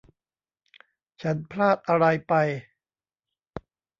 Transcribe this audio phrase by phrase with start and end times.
[1.21, 2.33] ฉันพลาดอะไรไป